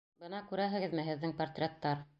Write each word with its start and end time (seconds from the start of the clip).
Бына, 0.21 0.39
күрәһегеҙме, 0.53 1.07
һеҙҙең 1.11 1.37
портреттар... 1.43 2.07